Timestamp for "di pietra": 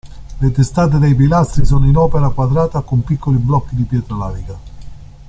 3.75-4.15